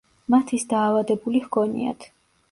მათ 0.35 0.53
ის 0.57 0.63
დაავადებული 0.71 1.41
ჰგონიათ. 1.43 2.09